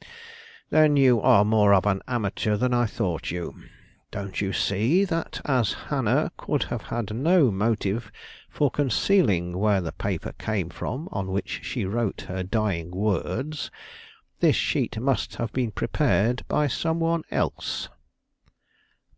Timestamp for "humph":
0.00-0.14